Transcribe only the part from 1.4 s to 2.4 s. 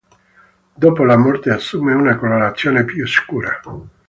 assume una